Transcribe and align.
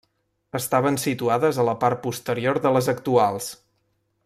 Estaven 0.59 0.97
situades 1.03 1.59
a 1.59 1.67
la 1.69 1.77
part 1.85 2.01
posterior 2.07 2.61
de 2.65 2.73
les 2.79 2.91
actuals. 2.97 3.53